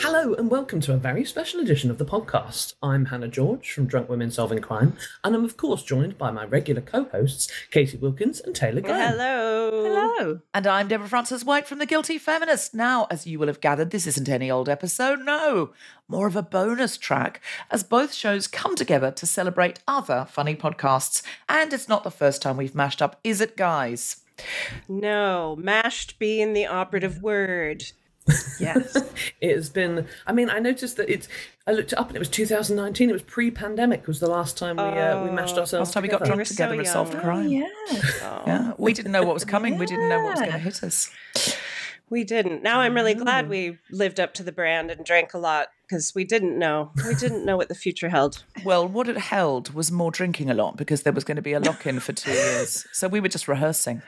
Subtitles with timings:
[0.00, 2.74] Hello and welcome to a very special edition of the podcast.
[2.82, 6.46] I'm Hannah George from Drunk Women Solving Crime, and I'm of course joined by my
[6.46, 9.12] regular co-hosts, Catie Wilkins and Taylor Glenn.
[9.12, 9.70] Hello.
[9.70, 10.40] Hello.
[10.52, 12.74] And I'm Deborah Frances White from The Guilty Feminist.
[12.74, 15.70] Now, as you will have gathered, this isn't any old episode, no,
[16.08, 21.22] more of a bonus track, as both shows come together to celebrate other funny podcasts.
[21.48, 24.16] And it's not the first time we've mashed up, is it, guys?
[24.88, 27.84] No, mashed being the operative word.
[28.58, 28.96] Yes.
[29.40, 30.06] It has been.
[30.26, 31.26] I mean, I noticed that it's.
[31.66, 33.08] I looked it up and it was 2019.
[33.08, 34.06] It was pre-pandemic.
[34.06, 35.88] Was the last time we uh, we mashed ourselves.
[35.88, 36.34] Last time we got together.
[36.34, 37.22] drunk so together and solved young.
[37.22, 37.48] crime.
[37.48, 37.66] yeah.
[38.46, 38.72] Yeah.
[38.76, 39.78] We didn't know what was coming.
[39.78, 41.10] We didn't know what was going to hit us.
[42.10, 42.62] We didn't.
[42.62, 46.14] Now I'm really glad we lived up to the brand and drank a lot because
[46.14, 46.92] we didn't know.
[47.04, 48.44] We didn't know what the future held.
[48.64, 51.52] Well, what it held was more drinking a lot because there was going to be
[51.52, 52.86] a lock in for two years.
[52.92, 54.00] So we were just rehearsing.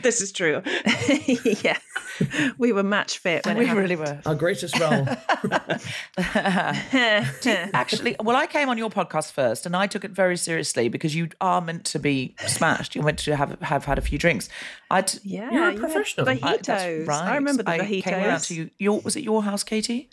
[0.00, 0.62] This is true.
[1.62, 1.76] yeah.
[2.56, 4.18] We were match fit when we it really were.
[4.24, 5.06] Our greatest role.
[7.74, 11.14] Actually, well, I came on your podcast first, and I took it very seriously because
[11.14, 12.94] you are meant to be smashed.
[12.94, 14.48] You're meant to have have had a few drinks.
[14.90, 16.26] I t- Yeah, You're a professional.
[16.26, 16.42] Mojitos.
[16.42, 17.22] I, that's right.
[17.32, 18.02] I remember the I mojitos.
[18.04, 18.70] came around to you.
[18.78, 20.08] Your, was it your house, Catie?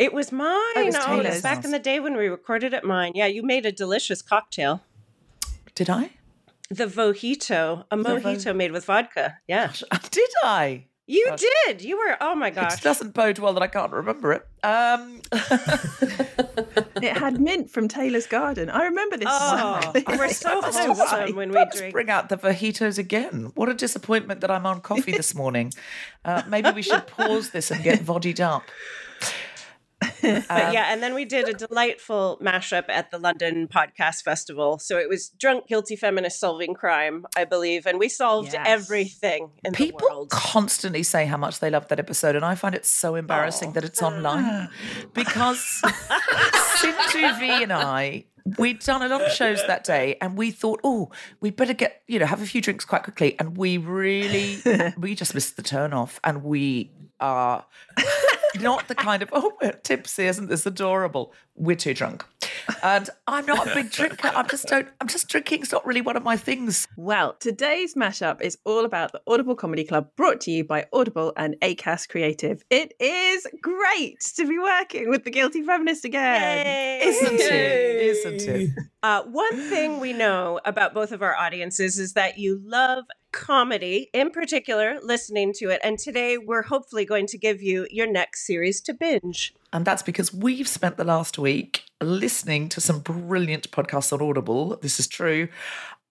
[0.00, 0.56] It was mine.
[0.76, 3.12] It was oh, Taylor's it's back in the day when we recorded at mine.
[3.14, 4.82] Yeah, you made a delicious cocktail.
[5.74, 6.12] Did I?
[6.70, 9.36] The Vojito, a vo- mojito made with vodka.
[9.46, 9.72] Yeah.
[10.10, 10.86] Did I?
[11.06, 11.44] You Gosh.
[11.66, 11.82] did.
[11.82, 12.78] You were, oh my gosh.
[12.78, 14.46] It doesn't bode well that I can't remember it.
[14.62, 15.20] Um,
[17.02, 18.70] It had mint from Taylor's Garden.
[18.70, 19.26] I remember this.
[19.28, 20.94] Oh, so we're so clearly.
[20.94, 21.92] wholesome when we drink.
[21.92, 23.52] bring out the fajitos again.
[23.54, 25.72] What a disappointment that I'm on coffee this morning.
[26.24, 28.62] Uh, maybe we should pause this and get vodied up.
[30.50, 34.78] But um, yeah, and then we did a delightful mashup at the London Podcast Festival.
[34.78, 38.64] So it was drunk, guilty feminist solving crime, I believe, and we solved Yes.
[38.66, 40.30] everything in the People world.
[40.30, 43.84] constantly say how much they love that episode, and I find it so embarrassing that
[43.84, 44.68] it's online
[45.14, 45.82] because
[46.76, 48.24] Sindhu Vee and I.
[48.58, 51.10] We'd done a lot of shows that day, and we thought, oh,
[51.40, 53.38] we better get, you know, have a few drinks quite quickly.
[53.38, 54.58] And we really,
[54.98, 57.66] we just missed the turn off, and we are
[58.58, 61.32] not the kind of, oh, we're tipsy, isn't this adorable?
[61.54, 62.24] We're too drunk.
[62.82, 64.28] And I'm not a big drinker.
[64.28, 65.62] I'm just don't, I'm just drinking.
[65.62, 66.86] It's not really one of my things.
[66.96, 71.32] Well, today's mashup is all about the Audible Comedy Club brought to you by Audible
[71.36, 72.62] and Acast Creative.
[72.70, 76.66] It is great to be working with the Guilty Feminist again.
[76.66, 77.00] Yay.
[77.02, 78.02] Isn't it?
[78.02, 78.70] Isn't it?
[79.02, 84.10] Uh, one thing we know about both of our audiences is that you love comedy,
[84.12, 85.80] in particular, listening to it.
[85.82, 89.54] And today we're hopefully going to give you your next series to binge.
[89.72, 94.76] And that's because we've spent the last week listening to some brilliant podcasts on Audible.
[94.82, 95.48] This is true.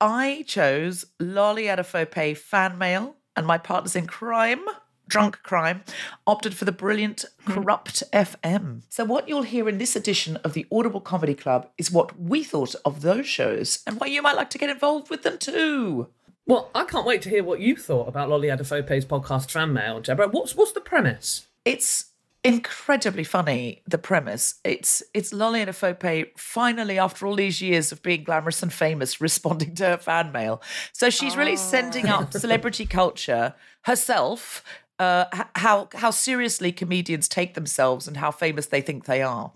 [0.02, 4.64] I chose Lolly Adefope fan mail, and my partners in crime,
[5.08, 5.84] drunk crime,
[6.26, 7.60] opted for the brilliant mm-hmm.
[7.60, 8.84] Kurupt FM.
[8.88, 12.44] So, what you'll hear in this edition of the Audible Comedy Club is what we
[12.44, 16.08] thought of those shows and why you might like to get involved with them too.
[16.50, 20.00] Well, I can't wait to hear what you thought about Lolly Adefope's podcast fan mail,
[20.00, 20.30] Deborah.
[20.30, 21.46] What's what's the premise?
[21.64, 22.06] It's
[22.42, 28.02] incredibly funny the premise it's it's lolly and Afope finally after all these years of
[28.02, 30.62] being glamorous and famous responding to her fan mail
[30.94, 34.64] so she's really sending up celebrity culture herself
[35.00, 35.26] uh,
[35.56, 39.52] how how seriously comedians take themselves and how famous they think they are.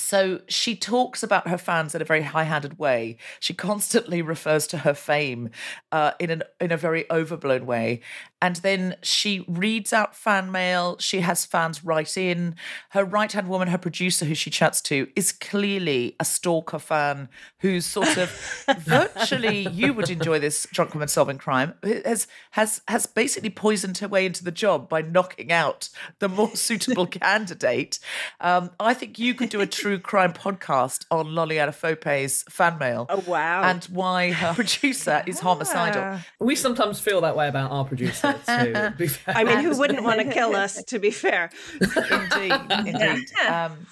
[0.00, 3.16] So she talks about her fans in a very high-handed way.
[3.38, 5.50] She constantly refers to her fame
[5.92, 8.00] uh, in an in a very overblown way,
[8.42, 10.96] and then she reads out fan mail.
[10.98, 12.54] She has fans write in.
[12.90, 17.28] Her right-hand woman, her producer, who she chats to, is clearly a stalker fan
[17.58, 18.30] who's sort of
[18.78, 19.68] virtually.
[19.68, 21.74] You would enjoy this drunk woman solving crime.
[21.82, 26.50] Has has has basically poisoned her way into the job by knocking out the more
[26.56, 27.98] suitable candidate.
[28.40, 33.06] Um, I think you could do a true crime podcast on Lolly Adefope's fan mail.
[33.10, 33.62] Oh, wow.
[33.64, 36.20] And why her producer is homicidal.
[36.38, 38.72] We sometimes feel that way about our producer too.
[38.72, 39.36] to be fair.
[39.36, 41.50] I mean, who wouldn't want to kill us, to be fair?
[41.80, 42.52] Indeed,
[42.86, 43.26] indeed.
[43.48, 43.86] Um,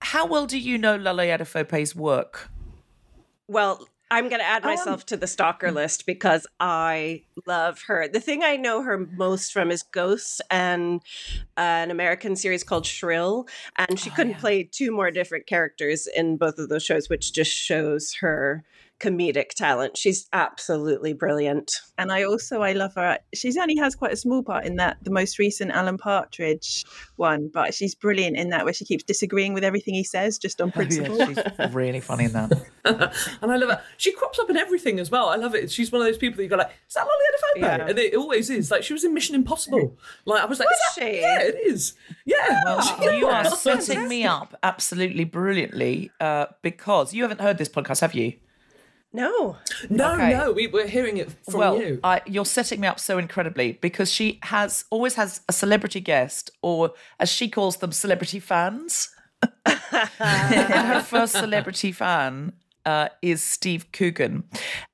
[0.00, 2.50] how well do you know Lolly Adefope's work?
[3.48, 8.08] Well, I'm going to add Um, myself to the stalker list because I love her.
[8.08, 11.00] The thing I know her most from is Ghosts and
[11.56, 13.46] an American series called Shrill.
[13.76, 17.52] And she couldn't play two more different characters in both of those shows, which just
[17.52, 18.64] shows her
[19.00, 19.96] comedic talent.
[19.96, 21.72] She's absolutely brilliant.
[21.98, 23.18] And I also I love her.
[23.34, 26.84] She only has quite a small part in that the most recent Alan Partridge
[27.16, 30.60] one, but she's brilliant in that where she keeps disagreeing with everything he says just
[30.60, 31.20] on principle.
[31.20, 32.52] Oh, Yeah, she's really funny in that.
[33.42, 33.82] and I love her.
[33.96, 35.28] She crops up in everything as well.
[35.28, 35.70] I love it.
[35.70, 37.60] She's one of those people that you go like, is that Lolly Adefope?
[37.80, 37.88] Yeah.
[37.88, 38.70] And it always is.
[38.70, 39.96] Like she was in Mission Impossible.
[40.26, 41.04] Like I was like, Was is that?
[41.06, 41.20] she?
[41.20, 41.94] Yeah, it is.
[42.24, 42.60] Yeah.
[42.64, 48.00] Well, you are setting me up absolutely brilliantly uh, because you haven't heard this podcast,
[48.00, 48.34] have you?
[49.12, 49.56] No.
[49.88, 50.30] no, Okay.
[50.32, 51.98] no, we, we're hearing it from well, you.
[52.04, 56.50] I, you're setting me up so incredibly because she has always has a celebrity guest,
[56.62, 59.14] or as she calls them, celebrity fans.
[59.66, 59.74] and
[60.20, 62.52] her first celebrity fan
[62.86, 64.44] uh, is Steve Coogan,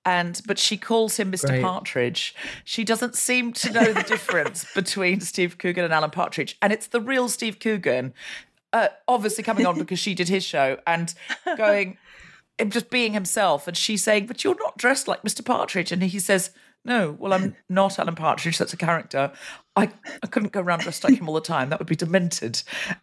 [0.04, 1.48] and but she calls him Mr.
[1.48, 1.62] Great.
[1.62, 2.34] Partridge.
[2.64, 6.86] She doesn't seem to know the difference between Steve Coogan and Alan Partridge, and it's
[6.86, 8.14] the real Steve Coogan.
[8.72, 11.14] Uh, obviously coming on because she did his show and
[11.56, 11.96] going
[12.58, 13.66] him just being himself.
[13.66, 15.92] And she's saying but you're not dressed like mr partridge.
[15.92, 16.50] And he says
[16.84, 18.58] no well i'm not alan partridge.
[18.58, 19.32] That's a character.
[19.74, 19.90] I,
[20.22, 21.68] I couldn't go around dressed like him all the time.
[21.68, 22.62] That would be demented.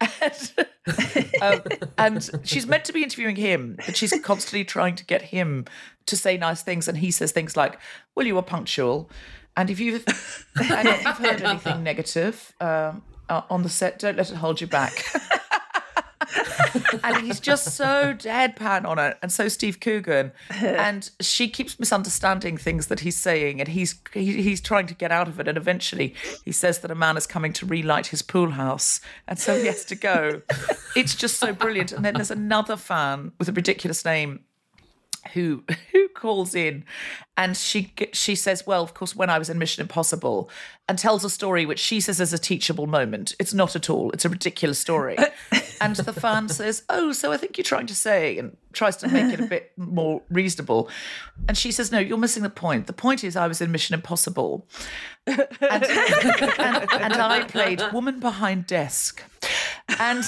[1.40, 1.62] And, um,
[1.96, 5.64] and she's meant to be interviewing him but she's constantly trying to get him
[6.04, 6.88] to say nice things.
[6.88, 7.78] And he says things like
[8.14, 9.10] well you were punctual.
[9.56, 10.04] And if you've,
[10.56, 14.60] and if you've heard anything negative um, uh, on the set don't let it hold
[14.60, 15.04] you back
[17.04, 22.56] and he's just so deadpan on it, and so Steve Coogan, and she keeps misunderstanding
[22.56, 25.56] things that he's saying, and he's he, he's trying to get out of it, and
[25.56, 26.14] eventually
[26.44, 29.66] he says that a man is coming to relight his pool house, and so he
[29.66, 30.42] has to go.
[30.96, 31.92] It's just so brilliant.
[31.92, 34.40] And then there's another fan with a ridiculous name
[35.32, 36.84] who who calls in
[37.36, 40.50] and she she says well of course when i was in mission impossible
[40.86, 43.34] and tells a story which she says is a teachable moment.
[43.38, 44.10] It's not at all.
[44.10, 45.16] It's a ridiculous story.
[45.80, 49.08] And the fan says oh so i think you're trying to say and tries to
[49.08, 50.88] make it a bit more reasonable.
[51.48, 52.86] And she says no you're missing the point.
[52.86, 54.66] The point is i was in mission impossible.
[55.26, 59.22] And, and, and I played woman behind desk.
[59.98, 60.24] And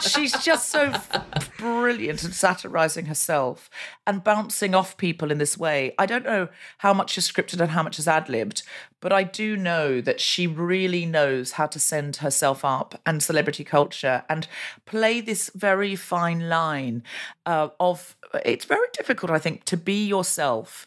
[0.00, 0.92] she's just so
[1.58, 3.70] brilliant at satirizing herself
[4.06, 5.94] and bouncing off people in this way.
[5.98, 6.48] I don't know
[6.78, 8.62] how much is scripted and how much is ad libbed,
[9.00, 13.64] but I do know that she really knows how to send herself up and celebrity
[13.64, 14.46] culture and
[14.86, 17.02] play this very fine line
[17.46, 20.86] uh, of it's very difficult, I think, to be yourself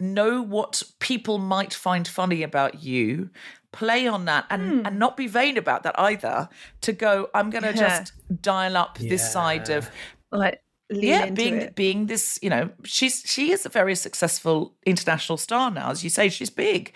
[0.00, 3.30] know what people might find funny about you
[3.72, 6.48] play on that and and not be vain about that either
[6.82, 7.88] to go i'm going to Yeah.
[8.00, 8.12] just
[8.42, 9.90] dial up this side of
[10.30, 11.74] like lean yeah being it.
[11.74, 16.10] being this you know she's she is a very successful international star now as you
[16.10, 16.92] say she's big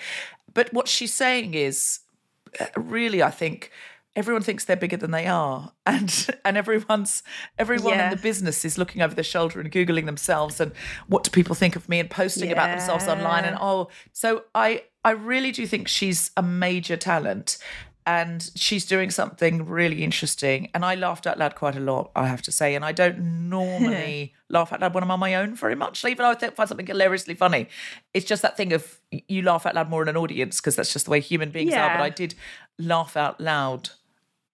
[0.52, 2.00] but what she's saying is
[2.60, 3.70] uh, really i think
[4.16, 7.22] everyone thinks they're bigger than they are and and everyone's
[7.58, 8.10] everyone Yeah.
[8.10, 10.72] in the business is looking over their shoulder and googling themselves and
[11.06, 14.82] what do people think of me and posting about themselves online and oh so i
[15.04, 17.58] i really do think she's a major talent
[18.08, 22.26] and she's doing something really interesting and i laughed out loud quite a lot i
[22.26, 25.54] have to say and i don't normally laugh out loud when i'm on my own
[25.54, 27.68] very much even though i think- find something hilariously funny.
[28.14, 30.92] It's just that thing of you laugh out loud more in an audience because that's
[30.92, 32.34] just the way human beings are but i did
[32.78, 33.90] laugh out loud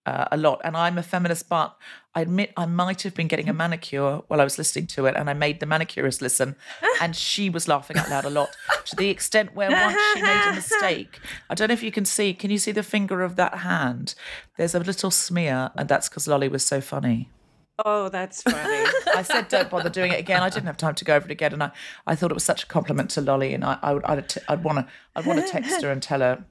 [0.05, 0.61] uh, a lot.
[0.63, 1.75] And I'm a feminist, but
[2.15, 5.15] I admit I might have been getting a manicure while I was listening to it,
[5.15, 6.55] and I made the manicurist listen,
[7.01, 8.55] and she was laughing out loud a lot
[8.85, 11.19] to the extent where once she made a mistake.
[11.49, 12.33] I don't know if you can see.
[12.33, 14.15] Can you see the finger of that hand?
[14.57, 17.29] There's a little smear, and that's because Lolly was so funny.
[17.83, 18.85] Oh, that's funny.
[19.15, 20.43] I said, don't bother doing it again.
[20.43, 21.71] I didn't have time to go over it again, and I,
[22.05, 24.63] I thought it was such a compliment to Lolly, and I, I would, I'd, I'd
[24.63, 26.45] want to, I'd want to text her and tell her,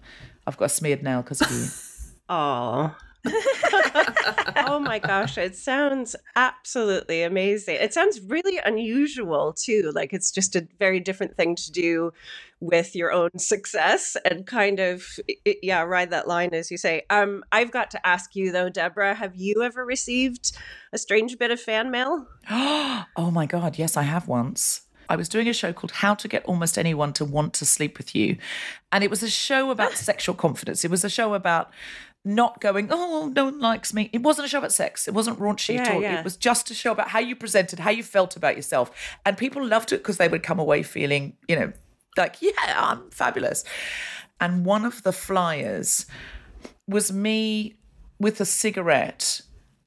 [0.47, 1.66] I've got a smeared nail because of you.
[2.28, 2.97] Oh.
[4.67, 7.76] oh my gosh, it sounds absolutely amazing.
[7.81, 9.93] It sounds really unusual too.
[9.95, 12.12] Like it's just a very different thing to do
[12.61, 15.05] with your own success and kind of
[15.45, 17.02] yeah, ride that line as you say.
[17.11, 20.57] Um I've got to ask you though, Deborah, have you ever received
[20.93, 22.26] a strange bit of fan mail?
[22.50, 24.83] oh my God, yes, I have once.
[25.09, 27.99] I was doing a show called How to Get Almost Anyone to Want to Sleep
[27.99, 28.38] with You.
[28.93, 30.85] And it was a show about sexual confidence.
[30.85, 31.71] It was a show about
[32.25, 34.09] not going, oh, no one likes me.
[34.12, 35.09] It wasn't a show about sex.
[35.09, 36.00] It wasn't raunchy at all.
[36.00, 36.19] yeah.
[36.21, 38.91] It was just a show about how you presented, how you felt about yourself.
[39.26, 41.73] And people loved it because they would come away feeling, you know,
[42.17, 43.64] like, yeah, I'm fabulous.
[44.41, 46.07] And one of the flyers
[46.87, 47.76] was me
[48.19, 49.41] with a cigarette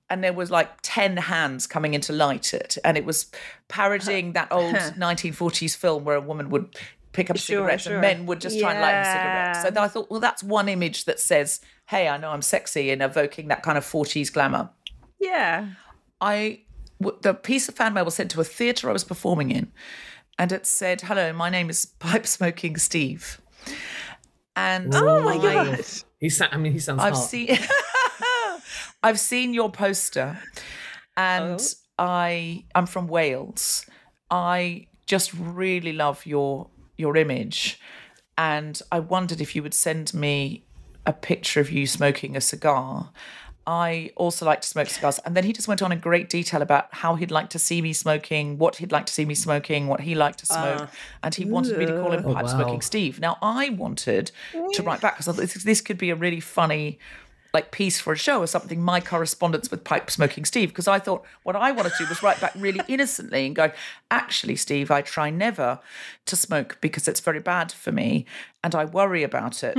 [0.09, 3.31] and there was like 10 hands coming in to light it and it was
[3.69, 6.75] parodying that old 1940s film where a woman would
[7.11, 7.93] pick up a Sure, cigarette sure.
[7.93, 10.43] and men would just try and light a cigarette so then i thought well that's
[10.43, 14.31] one image that says hey i know i'm sexy and evoking that kind of 40s
[14.33, 14.69] glamour
[15.19, 15.67] Yeah.
[16.21, 16.61] I
[17.01, 19.71] w- the piece of fan mail was sent to a theatre I was performing in,
[20.39, 23.41] and it said, "Hello, my name is Pipe Smoking Steve."
[24.55, 25.85] And Oh my I- god.
[26.19, 27.29] He sa- I mean, he sounds I've hot.
[27.29, 27.57] seen
[29.03, 30.39] I've seen your poster
[31.17, 31.67] and oh.
[31.99, 33.85] I I'm from Wales.
[34.31, 37.79] I just really love your your image
[38.37, 40.64] and I wondered if you would send me
[41.05, 43.11] a picture of you smoking a cigar.
[43.67, 45.19] I also like to smoke cigars.
[45.25, 47.81] And then he just went on in great detail about how he'd like to see
[47.81, 50.81] me smoking, what he'd like to see me smoking, what he liked to smoke.
[50.81, 50.91] Ah.
[51.23, 52.51] and he wanted me to call him Oh, Pipe wow.
[52.51, 53.19] Smoking Steve.
[53.19, 54.31] Now, I wanted
[54.73, 56.99] to write back because I thought this, this could be a really funny
[57.55, 60.99] like piece for a show or something my correspondence with pipe smoking steve because i
[60.99, 63.71] thought what i wanted to do was write back really innocently and go
[64.11, 65.79] actually steve i try never
[66.25, 68.25] to smoke because it's very bad for me
[68.65, 69.77] and i worry about it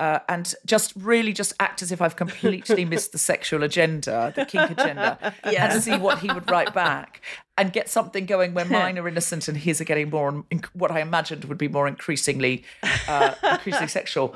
[0.00, 4.46] uh, and just really just act as if i've completely missed the sexual agenda the
[4.46, 7.20] kink agenda and see what he would write back
[7.58, 10.90] and get something going where mine are innocent and his are getting more in- what
[10.90, 12.64] i imagined would be more increasingly
[13.08, 14.34] uh, increasingly sexual.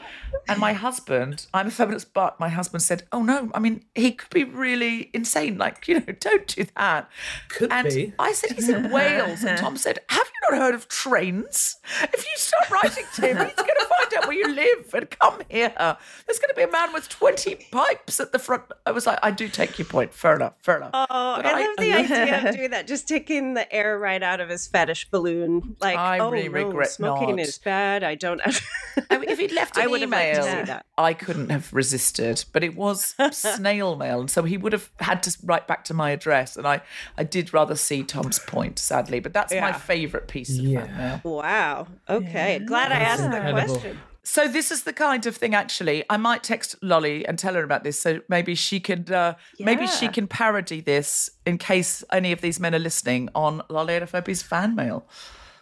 [0.48, 4.12] And my husband i'm a feminist but my husband said oh no i mean he
[4.12, 7.08] could be really insane like you know don't do that.
[7.48, 8.12] Could and be.
[8.18, 9.44] i said he's in wales.
[9.44, 11.76] And tom said have you not heard of trains?
[12.02, 15.10] If you start writing to him he's going to find out where you live and
[15.10, 18.90] come here there's going to be a man with 20 pipes at the front i
[18.90, 21.66] was like i do take your point fair enough fair enough Oh, But I, I-
[21.66, 22.86] love the idea of doing that.
[22.86, 25.76] Just taking the air right out of his fetish balloon.
[25.80, 27.40] Like, I oh, really no, regret smoking not.
[27.46, 28.02] is bad.
[28.04, 28.40] I don't.
[29.10, 30.86] I mean, if he'd left I an would have liked to email, see that.
[30.98, 32.44] I couldn't have resisted.
[32.52, 35.94] But it was snail mail, and so he would have had to write back to
[35.94, 36.56] my address.
[36.56, 36.82] And I,
[37.16, 39.20] I did rather see Tom's point, sadly.
[39.20, 40.86] But that's my favourite piece of Yeah.
[40.86, 41.36] fan mail.
[41.36, 41.86] wow.
[42.08, 42.58] Okay.
[42.60, 43.98] Glad I asked the question.
[44.24, 45.54] So this is the kind of thing.
[45.54, 49.34] Actually, I might text Lolly and tell her about this, so maybe she could, uh,
[49.58, 53.94] maybe she can parody this in case any of these men are listening on Lolly
[53.94, 55.06] Adefope's fan mail.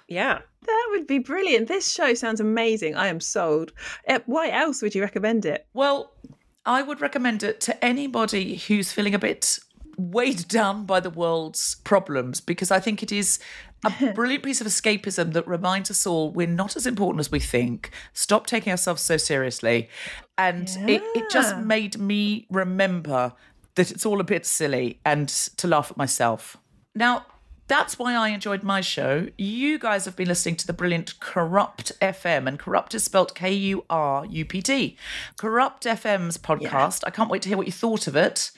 [0.08, 0.40] Yeah.
[0.66, 1.68] That would be brilliant.
[1.68, 2.94] This show sounds amazing.
[2.94, 3.72] I am sold.
[4.06, 5.66] Uh, why else would you recommend it?
[5.72, 6.12] Well,
[6.66, 9.58] I would recommend it to anybody who's feeling a bit
[9.96, 13.38] weighed down by the world's problems because I think it is
[13.84, 17.40] a brilliant piece of escapism that reminds us all we're not as important as we
[17.40, 17.90] think.
[18.12, 19.88] Stop taking ourselves so seriously.
[20.36, 23.32] And it, it just made me remember
[23.74, 26.56] that it's all a bit silly and to laugh at myself.
[26.94, 27.26] Now,
[27.68, 29.28] that's why I enjoyed my show.
[29.38, 33.52] You guys have been listening to the brilliant Kurupt FM, and Kurupt is spelt K
[33.52, 34.96] U R U P T.
[35.38, 37.04] Kurupt FM's podcast.
[37.06, 38.50] I can't wait to hear what you thought of it.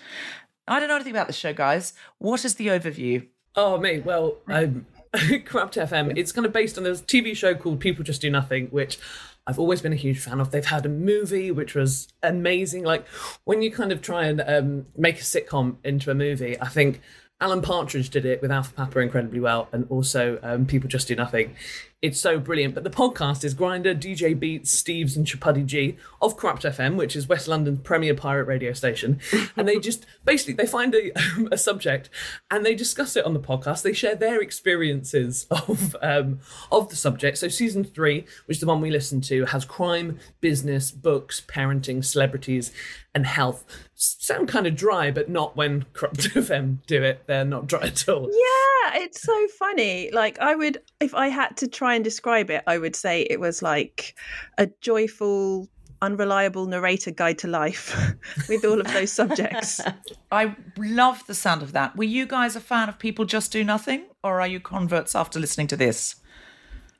[0.66, 1.92] I don't know anything about the show, guys.
[2.18, 3.26] What is the overview?
[3.54, 4.00] Oh, me.
[4.00, 6.16] Well, um, Kurupt FM.
[6.16, 8.98] It's kind of based on this TV show called People Just Do Nothing, which
[9.46, 10.50] I've always been a huge fan of.
[10.50, 12.84] They've had a movie which was amazing.
[12.84, 13.06] Like
[13.44, 17.02] when you kind of try and um, make a sitcom into a movie, I think
[17.42, 21.16] Alan Partridge did it with Alpha Papa incredibly well, and also um, People Just Do
[21.16, 21.56] Nothing
[22.02, 22.74] it's so brilliant.
[22.74, 27.14] But the podcast is Grindah, DJ Beats, Steves, and Chabuddy G of Kurupt FM, which
[27.14, 29.20] is West London's premier pirate radio station.
[29.56, 31.12] And they just basically they find a,
[31.52, 32.10] a subject
[32.50, 33.82] and they discuss it on the podcast.
[33.82, 36.40] They share their experiences of um,
[36.72, 37.38] of the subject.
[37.38, 42.04] So season three, which is the one we listened to, has crime, business, books, parenting,
[42.04, 42.72] celebrities,
[43.14, 43.64] and health.
[43.94, 47.22] Sound kind of dry, but not when Kurupt FM do it.
[47.26, 48.24] They're not dry at all.
[48.24, 50.10] Yeah, it's so funny.
[50.12, 53.40] Like I would if I had to try and describe it, I would say it
[53.40, 54.14] was like
[54.58, 55.68] a joyful
[56.00, 57.96] unreliable narrator guide to life
[58.48, 59.80] with all of those subjects.
[60.32, 61.96] I love the sound of that.
[61.96, 65.38] Were you guys a fan of People Just Do Nothing, or are you converts after
[65.38, 66.16] listening to this?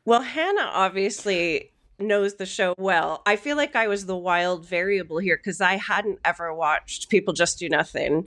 [0.04, 1.71] Well, Hannah obviously
[2.02, 3.22] knows the show well.
[3.26, 7.32] I feel like I was the wild variable here because I hadn't ever watched People
[7.32, 8.26] Just Do Nothing.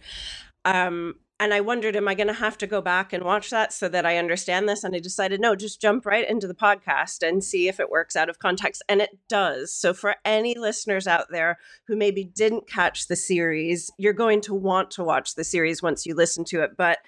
[0.64, 3.74] Um, and I wondered, am I going to have to go back and watch that
[3.74, 4.86] so that I understand this?
[4.86, 8.16] And I decided, no, just jump right into the podcast and see if it works
[8.16, 8.82] out of context.
[8.88, 9.74] And it does.
[9.74, 14.54] So, for any listeners out there who maybe didn't catch the series, you're going to
[14.54, 16.78] want to watch the series once you listen to it.
[16.78, 17.00] But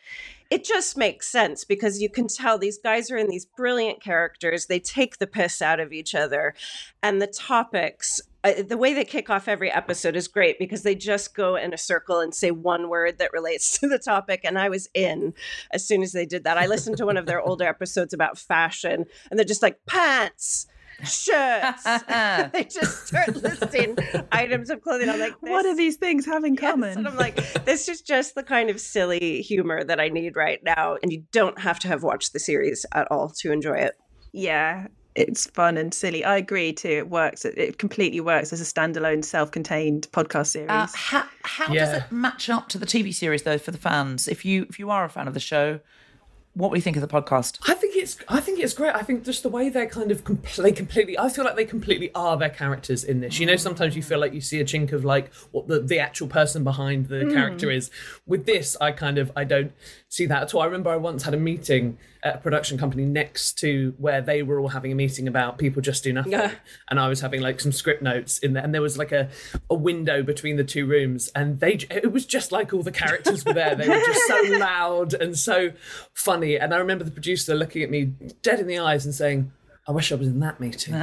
[0.50, 4.66] it just makes sense because you can tell these guys are in these brilliant characters.
[4.66, 6.54] They take the piss out of each other,
[7.04, 8.22] and the topics.
[8.44, 11.74] Uh, the way they kick off every episode is great because they just go in
[11.74, 14.42] a circle and say one word that relates to the topic.
[14.44, 15.34] And I was in
[15.72, 16.58] as soon as they did that.
[16.58, 20.68] I listened to one of their older episodes about fashion, and they're just like pants,
[21.04, 21.84] shirts.
[22.54, 23.98] they just start listing
[24.32, 25.10] items of clothing.
[25.10, 26.98] I'm like, what this are these things have in Yes, common?
[26.98, 27.36] and I'm like,
[27.66, 30.98] this is just the kind of silly humor that I need right now.
[31.02, 33.94] And you don't have to have watched the series at all to enjoy it.
[34.34, 36.24] yeah, it's fun and silly.
[36.24, 36.90] I agree too.
[36.90, 37.44] It works.
[37.44, 40.70] It, it completely works as a standalone, self-contained podcast series.
[40.70, 44.28] Uh, how how does it match up to the TV series though for the fans?
[44.28, 45.80] If you if you are a fan of the show,
[46.58, 47.60] what do you think of the podcast?
[47.68, 48.96] I think it's I think it's great.
[48.96, 51.66] I think just the way they're kind of com- they completely I feel like they
[51.66, 53.40] completely are their characters in this.
[53.40, 56.00] You know, sometimes you feel like you see a chink of like what the, the
[56.00, 57.32] actual person behind the hmm.
[57.32, 57.92] character is.
[58.26, 59.72] With this, I kind of I don't
[60.10, 60.62] see that at all.
[60.62, 64.44] I remember I once had a meeting at a production company next to where they
[64.44, 66.32] were all having a meeting about people just do nothing.
[66.32, 66.52] Yeah.
[66.90, 69.30] And I was having like some script notes in there and there was like a,
[69.70, 73.46] a window between the two rooms and they it was just like all the characters
[73.46, 73.76] were there.
[73.76, 75.72] They were just so loud and so
[76.14, 76.58] funny.
[76.58, 78.06] And I remember the producer looking at me
[78.42, 79.52] dead in the eyes and saying,
[79.88, 80.94] I wish I was in that meeting.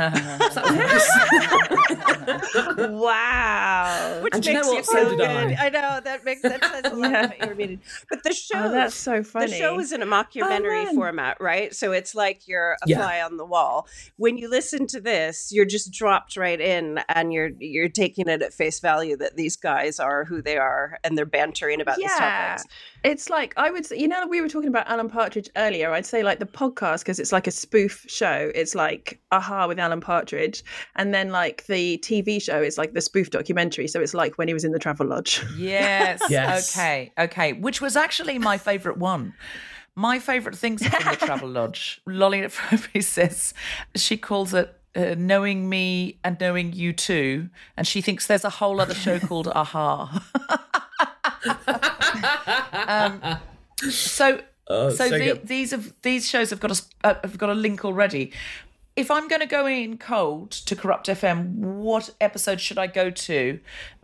[2.76, 4.20] wow.
[4.22, 4.86] Which And do you makes know you what?
[4.86, 5.28] So feel did good.
[5.58, 5.66] I.
[5.66, 7.24] I know that makes that says a lot Yeah.
[7.24, 7.80] about your meeting.
[8.10, 10.94] But the oh, show Oh, that's so the show is in a mockumentary man.
[10.94, 11.74] format, right?
[11.74, 12.98] So it's like you're a Yeah.
[12.98, 13.88] fly on the wall.
[14.16, 18.42] When you listen to this, you're just dropped right in and you're you're taking it
[18.42, 22.12] at face value that these guys are who they are and they're bantering about these
[22.12, 22.64] topics.
[23.04, 25.92] It's like I would say, you know, we were talking about Alan Partridge earlier.
[25.92, 28.50] I'd say like the podcast because it's like a spoof show.
[28.54, 30.64] It's like Aha with Alan Partridge,
[30.96, 33.88] and then like the TV show is like the spoof documentary.
[33.88, 35.44] So it's like when he was in the Travel Lodge.
[35.56, 36.22] Yes.
[36.30, 36.74] Yes.
[36.76, 37.12] Okay.
[37.18, 37.52] Okay.
[37.52, 39.34] Which was actually my favourite one.
[39.94, 42.00] My favourite things in the Travel Lodge.
[42.06, 43.52] Lolly Froby says
[43.94, 48.50] she calls it uh, knowing me and knowing you too, and she thinks there's a
[48.50, 50.22] whole other show called Aha.
[52.88, 53.38] Um,
[53.90, 57.50] so, Oh, so, so the, these have these shows have got a uh, have got
[57.50, 58.32] a link already.
[58.96, 63.10] If I'm going to go in cold to Kurupt FM, what episode should I go
[63.10, 63.58] to?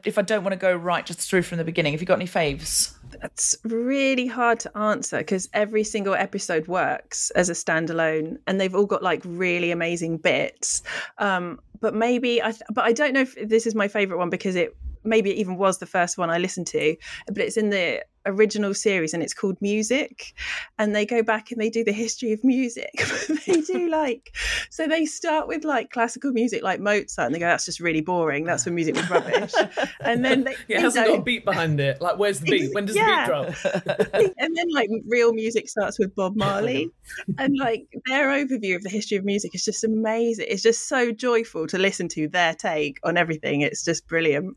[0.04, 2.18] If I don't want to go right just through from the beginning, have you got
[2.18, 2.94] any faves?
[3.20, 8.74] That's really hard to answer because every single episode works as a standalone, and they've
[8.74, 10.82] all got like really amazing bits.
[11.18, 14.28] Um, but maybe I, th- but I don't know if this is my favorite one
[14.28, 17.70] because it maybe it even was the first one I listened to, but it's in
[17.70, 20.34] the original series and it's called Music,
[20.78, 22.90] and they go back and they do the history of music.
[23.46, 24.34] they do like
[24.70, 28.00] so they start with like classical music like Mozart, and they go that's just really
[28.00, 28.44] boring.
[28.44, 29.52] That's when music was rubbish,
[30.00, 32.00] and then they, Yeah, it hasn't know, got a beat behind it.
[32.00, 32.74] Like, where's the beat?
[32.74, 33.26] When does Yeah.
[33.26, 34.34] the beat drop?
[34.38, 36.90] and then like real music starts with Bob Marley,
[37.38, 40.46] and like their overview of the history of music is just amazing.
[40.48, 43.62] It's just so joyful to listen to their take on everything.
[43.62, 44.56] It's just brilliant.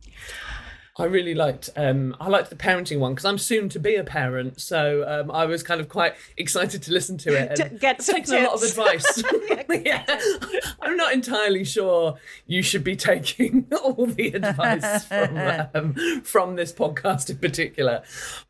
[0.97, 4.03] I really liked um I liked the parenting one because I'm soon to be a
[4.03, 7.59] parent, so um I was kind of quite excited to listen to it.
[7.63, 9.23] And get taken a lot of advice.
[9.69, 10.03] yeah.
[10.81, 15.37] I'm not entirely sure you should be taking all the advice from
[15.73, 18.03] um, from this podcast in particular,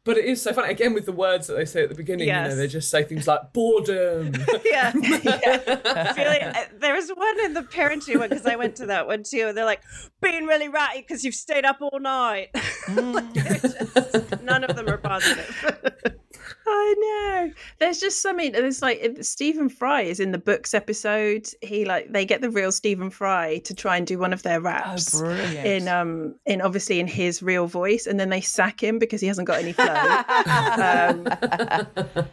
[0.04, 0.72] but it is so funny.
[0.72, 3.04] Again, with the words that they say at the beginning, you know, they just say
[3.04, 4.34] things like boredom.
[4.66, 4.92] yeah.
[5.24, 6.14] yeah.
[6.18, 9.24] Really, uh, there was one in the parenting one because I went to that one
[9.24, 9.46] too.
[9.48, 9.82] And they're like,
[10.22, 12.33] being really ratty because you've stayed up all night.
[12.96, 15.56] Like, they're just- none of them are positive.
[15.66, 16.14] I
[16.66, 16.96] I
[17.48, 17.54] know.
[17.80, 18.52] There's just something.
[18.52, 21.48] There's like Stephen Fry is in the books episode.
[21.62, 24.60] He like they get the real Stephen Fry to try and do one of their
[24.62, 25.66] raps brilliant.
[25.66, 29.28] in um in obviously in his real voice, and then they sack him because he
[29.28, 29.86] hasn't got any flow.
[29.86, 31.28] um,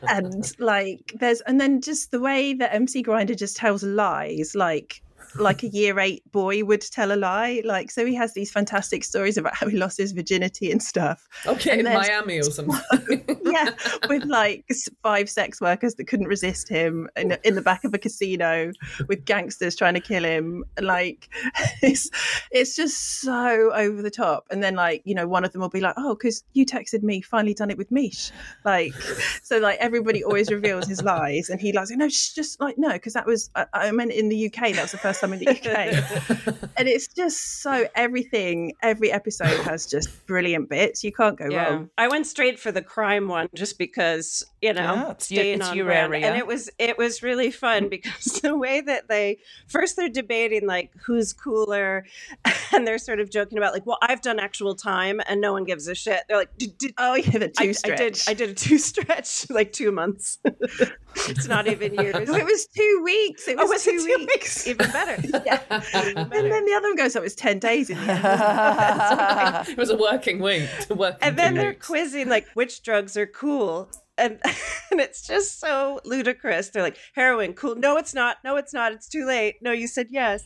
[0.09, 5.03] and like there's and then just the way that MC Grindah just tells lies, like
[5.37, 7.63] like a year eight boy would tell a lie.
[7.65, 11.29] Like so he has these fantastic stories about how he lost his virginity and stuff.
[11.47, 13.41] Okay, And in Miami or something.
[13.45, 13.71] yeah,
[14.09, 14.65] with like
[15.03, 17.37] five sex workers that couldn't resist him in, oh.
[17.45, 18.73] in the back of a casino
[19.09, 20.65] with gangsters trying to kill him.
[20.81, 21.29] Like
[21.83, 22.11] it's
[22.51, 24.47] it's just so over the top.
[24.51, 27.03] And then like you know one of them will be like, oh, because you texted
[27.03, 28.33] me, finally done it with Miche.
[28.65, 28.95] Like
[29.43, 31.91] so like everybody always reveals his lies, and he lies.
[31.91, 34.73] No, just like no, because that was I, I meant in the UK.
[34.73, 36.71] That was the first time in the UK.
[36.77, 38.73] and it's just so everything.
[38.83, 41.05] Every episode has just brilliant bits.
[41.05, 41.91] You can't go Yeah, wrong.
[41.99, 45.59] I went straight for the crime one just because you know Yeah, it's your- staying
[45.61, 46.13] it's on your brand.
[46.15, 46.27] area.
[46.27, 47.91] and it was it was really fun mm.
[47.91, 52.05] because the way that they first they're debating like who's cooler,
[52.73, 55.65] and they're sort of joking about like, well, I've done actual time and no one
[55.65, 56.23] gives a shit.
[56.29, 57.99] They're like, did, did, Oh yeah, the two I, I stretch.
[57.99, 60.39] did I did a two stretch like two months.
[60.45, 62.15] it's not even years.
[62.29, 63.49] Oh, it was two weeks.
[63.49, 64.67] It Oh, was, was two, it two weeks.
[64.67, 64.67] weeks?
[64.69, 65.23] Even better.
[65.47, 65.63] yeah.
[66.07, 69.69] Even And then the other one goes, oh, it was 10 days in the end.
[69.69, 69.73] it?
[69.73, 70.69] it was a working week.
[70.91, 71.87] Working and then they're weeks.
[71.87, 73.89] quizzing like which drugs are cool
[74.21, 74.39] and
[74.91, 76.69] and it's just so ludicrous.
[76.69, 77.75] They're like heroin cool.
[77.77, 78.39] No it's not.
[78.45, 78.93] No it's not.
[78.93, 79.57] It's too late.
[79.61, 80.45] No you said yes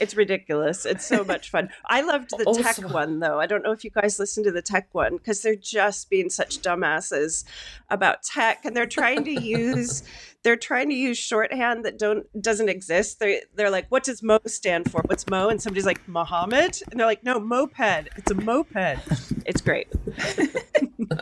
[0.00, 0.86] it's ridiculous.
[0.86, 1.70] It's so much fun.
[1.86, 3.38] I loved the tech one though.
[3.38, 6.30] I don't know if you guys listened to the tech one because they're just being
[6.30, 7.44] such dumbasses
[7.90, 10.02] about tech and they're trying to use
[10.42, 13.18] they're trying to use shorthand that don't doesn't exist.
[13.20, 15.02] They're, they're like what does mo stand for?
[15.06, 15.48] What's mo?
[15.48, 16.82] And somebody's like mohammed?
[16.90, 18.08] And they're like no moped.
[18.16, 18.98] It's a moped.
[19.46, 19.88] It's great.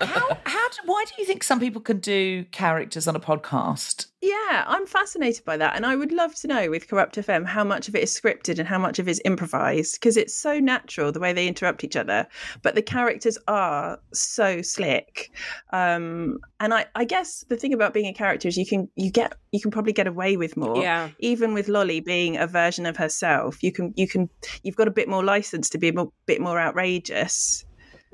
[0.00, 4.06] How, how do, why do you think some people can do characters on a podcast?
[4.20, 5.76] Yeah, I'm fascinated by that.
[5.76, 8.58] And I would love to know with Kurupt FM how much of it is scripted
[8.60, 11.82] and how much of it is improvised because it's so natural the way they interrupt
[11.82, 12.26] each other.
[12.62, 15.32] But the characters are so slick.
[15.72, 19.10] Um, and I, I guess the thing about being a character is you can you
[19.10, 20.76] get you can probably get away with more.
[20.76, 21.10] Yeah.
[21.18, 24.28] Even with Lolly being a version of herself, you can you can
[24.62, 27.64] you've got a bit more license to be a bit more outrageous.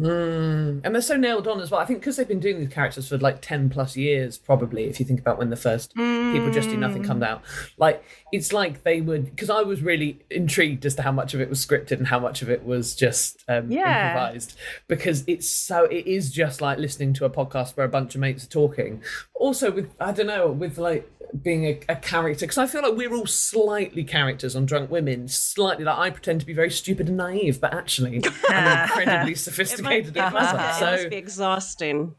[0.01, 0.83] Mm.
[0.85, 1.81] And they're so nailed on as well.
[1.81, 5.01] I think because they've been doing these characters for like 10 plus years, probably, if
[5.01, 7.43] you think about when the first People Just Do Nothing come out.
[7.79, 11.41] Like, it's like they would, because I was really intrigued as to how much of
[11.41, 14.09] it was scripted and how much of it was just um, Yeah.
[14.09, 14.57] improvised.
[14.87, 18.21] Because it's so, it is just like listening to a podcast where a bunch of
[18.21, 19.03] mates are talking.
[19.35, 21.11] Also, with, I don't know, with like,
[21.43, 25.27] being a, a character because I feel like we're all slightly characters on Drunk Women.
[25.27, 29.39] Slightly like I pretend to be very stupid and naive, but actually I'm incredibly It,
[29.87, 30.69] sophisticated might, and it, must, clever.
[30.69, 32.15] it So must be exhausting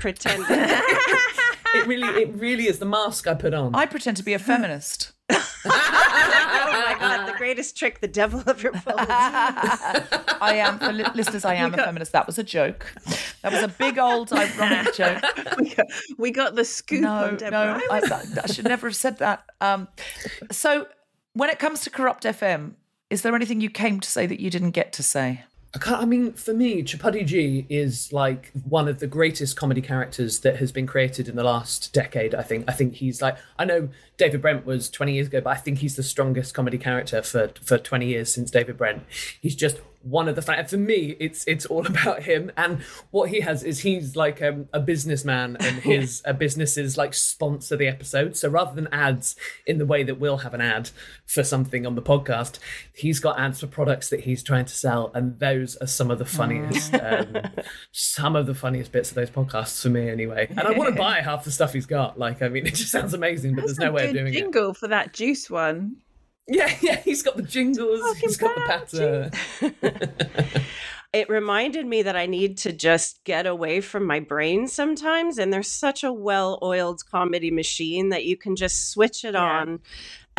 [0.00, 0.46] pretending.
[1.74, 3.74] it really, it really is the mask I put on.
[3.74, 5.12] I pretend to be a feminist.
[5.30, 8.84] oh my god, the greatest trick the devil ever pulled.
[9.08, 12.12] I am, for li- listeners, I am a feminist.
[12.12, 12.92] That was a joke.
[13.42, 15.22] That was a big old ironic joke.
[15.58, 15.86] we, got,
[16.18, 17.78] we got the scoop No, on Deborah.
[17.78, 18.00] no, I,
[18.42, 19.44] I should never have said that.
[19.60, 19.88] Um,
[20.50, 20.86] so,
[21.34, 22.72] when it comes to Kurupt FM,
[23.08, 25.44] is there anything you came to say that you didn't get to say?
[25.72, 29.80] I, can't, I mean, for me, Chabuddy G is like one of the greatest comedy
[29.80, 32.34] characters that has been created in the last decade.
[32.34, 32.64] I think.
[32.68, 33.36] I think he's like.
[33.58, 36.78] I know David Brent was 20 years ago, but I think he's the strongest comedy
[36.78, 39.04] character for for 20 years since David Brent.
[39.40, 40.42] He's just one of the.
[40.42, 44.42] Fa- for me, it's it's all about him and what he has is he's like
[44.42, 48.36] um, a businessman and his uh, businesses like sponsor the episode.
[48.36, 49.36] So rather than ads
[49.66, 50.90] in the way that we'll have an ad
[51.26, 52.58] for something on the podcast,
[52.94, 56.18] he's got ads for products that he's trying to sell, and those are some of
[56.18, 57.36] the funniest, um,
[57.92, 60.46] some of the funniest bits of those podcasts for me, anyway.
[60.50, 62.18] And I want to buy half the stuff he's got.
[62.18, 64.38] Like, I mean, it just sounds amazing, but there's no way of doing it.
[64.38, 65.96] jingle for that juice one.
[66.48, 70.62] Yeah, yeah, he's got the jingles, he's got the patter.
[71.12, 75.38] it reminded me that I need to just get away from my brain sometimes.
[75.38, 79.60] And there's such a well oiled comedy machine that you can just switch it Yeah.
[79.60, 79.80] on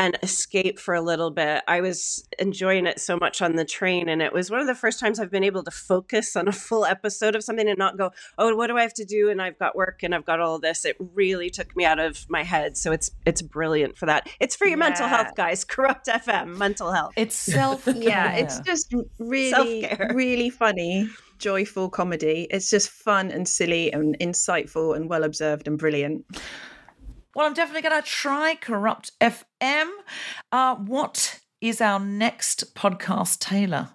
[0.01, 1.61] and escape for a little bit.
[1.67, 4.09] I was enjoying it so much on the train.
[4.09, 6.51] And it was one of the first times I've been able to focus on a
[6.51, 9.29] full episode of something and not go, oh, what do I have to do?
[9.29, 10.85] And I've got work and I've got all of this.
[10.85, 12.77] It really took me out of my head.
[12.77, 14.27] So it's it's brilliant for that.
[14.39, 15.63] It's for your mental health, guys.
[15.71, 17.13] Kurupt FM, mental health.
[17.15, 17.87] It's self.
[18.01, 20.11] Yeah, it's just really, Self-care.
[20.15, 22.47] really funny, joyful comedy.
[22.49, 26.25] It's just fun and silly and insightful and well observed and brilliant.
[27.33, 29.89] Well, I'm definitely going to try Kurupt FM.
[30.51, 33.89] Uh, what is our next podcast, Taylor?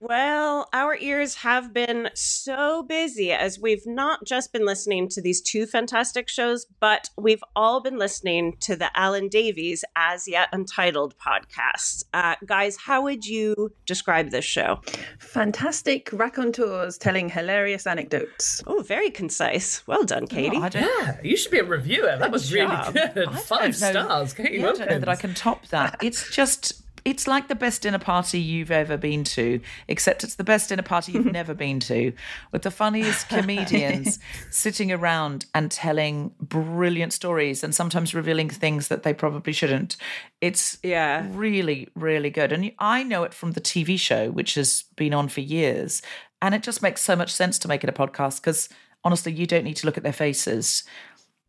[0.00, 5.40] Well, our ears have been so busy as we've not just been listening to these
[5.40, 11.14] two fantastic shows, but we've all been listening to the Alan Davies As Yet Untitled
[11.18, 12.04] podcast.
[12.12, 14.80] Uh, guys, how would you describe this show?
[15.18, 18.62] Fantastic raconteurs telling hilarious anecdotes.
[18.66, 19.86] Oh, very concise.
[19.86, 20.56] Well done, Catie.
[20.58, 22.16] Oh, Yeah, you should be a reviewer.
[22.18, 23.28] That was really good.
[23.28, 24.32] I Five don't know- stars.
[24.34, 25.96] Catie yeah, I don't know that I can top that.
[26.02, 30.44] It's just, it's like the best dinner party you've ever been to, except it's the
[30.44, 32.12] best dinner party you've never been to,
[32.52, 34.18] with the funniest comedians
[34.50, 39.96] sitting around and telling brilliant stories and sometimes revealing things that they probably shouldn't.
[40.42, 41.26] It's Yeah.
[41.30, 42.52] really, really good.
[42.52, 46.02] And I know it from the TV show, which has been on for years.
[46.42, 48.68] And it just makes so much sense to make it a podcast because
[49.02, 50.84] honestly, you don't need to look at their faces.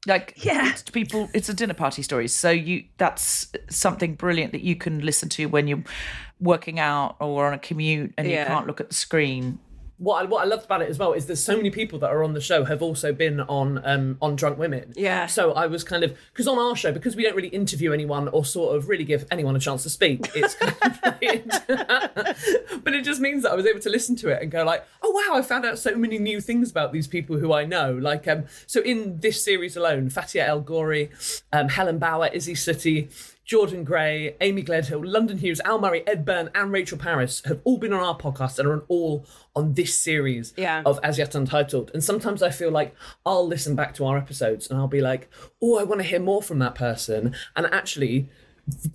[0.08, 0.70] Like Yeah.
[0.72, 2.28] it's people it's a dinner party story.
[2.28, 5.84] So you that's something brilliant that you can listen to when you're
[6.40, 8.42] working out or on a commute and Yeah.
[8.42, 9.60] you can't look at the screen.
[10.00, 12.10] What I, what I loved about it as well is there's so many people that
[12.10, 14.94] are on the show have also been on um, on Drunk Women.
[14.96, 15.28] Yeah.
[15.28, 18.30] So I was kind of because on our show because we don't really interview anyone
[18.30, 20.32] or sort of really give anyone a chance to speak.
[20.34, 21.00] It's kind of
[22.84, 24.86] but it just means that I was able to listen to it and go like,
[25.02, 27.94] oh wow, I found out so many new things about these people who I know.
[27.94, 33.10] Like um, so in this series alone, Fatiha El-Ghorri, um, Helen Bauer, Izzy Suttie.
[33.50, 37.80] Jordan Gray, Amy Gledhill, London Hughes, Al Murray, Ed Byrne, and Rachel Parris have all
[37.80, 40.84] been on our podcast and are all on this series Yeah.
[40.86, 41.90] of As Yet Untitled.
[41.92, 45.32] And sometimes I feel like I'll listen back to our episodes and I'll be like,
[45.64, 47.34] oh, I want to hear more from that person.
[47.56, 48.30] And actually,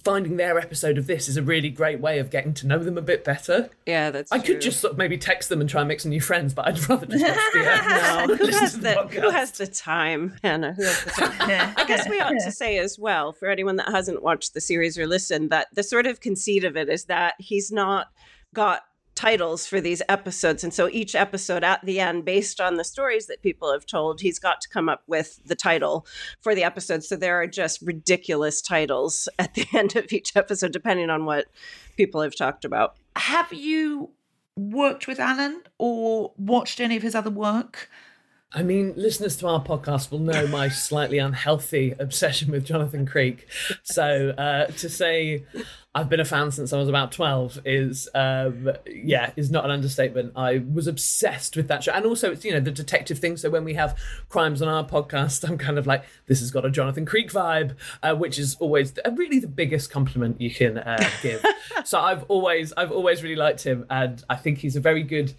[0.05, 2.99] finding their episode of this is a really great way of getting to know them
[2.99, 3.71] a bit better.
[3.87, 6.11] Yeah, that's I could just sort of maybe text them and try and make some
[6.11, 9.31] new friends, but I'd rather just watch the, uh, No, who has to the, who
[9.31, 10.73] has the time, Hannah?
[10.73, 11.75] Who has the time?
[11.77, 14.99] I guess we ought to say as well, for anyone that hasn't watched the series
[14.99, 18.09] or listened, that the sort of conceit of it is that he's not
[18.55, 18.83] got
[19.15, 20.65] titles for these episodes.
[20.65, 24.21] And so each episode at the end, based on the stories that people have told,
[24.21, 26.07] he's got to come up with the title
[26.41, 27.05] for the episode.
[27.05, 31.47] So there are just ridiculous titles at the end of each episode, depending on what
[31.97, 32.97] people have talked about.
[33.17, 34.11] Have you
[34.57, 37.91] worked with Alan or watched any of his other work?
[38.55, 43.49] I mean, listeners to our podcast will know my slightly unhealthy obsession with Jonathan Creek.
[43.83, 45.45] So uh, to say
[45.97, 49.73] I've been a fan since I was about twelve is, um, yeah, is not an
[49.73, 50.33] understatement.
[50.37, 53.37] I was obsessed with that show, and also it's you know the detective thing.
[53.37, 56.65] So when we have crimes on our podcast, I'm kind of like, this has got
[56.65, 60.79] a Jonathan Creek vibe, uh, which is always uh, really the biggest compliment you can
[60.79, 61.45] uh, give.
[61.85, 65.35] so I've always, I've always really liked him, and I think he's a very good.